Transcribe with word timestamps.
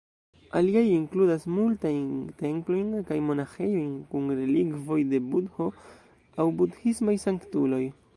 Aliaj 0.59 0.81
inkludas 0.91 1.43
multajn 1.57 2.07
templojn 2.39 2.87
kaj 3.09 3.17
monaĥejojn 3.27 3.91
kun 4.15 4.33
relikvoj 4.39 4.97
de 5.13 5.21
Budho 5.35 5.69
aŭ 6.45 6.47
budhismaj 6.63 7.17
sanktuloj. 7.27 7.83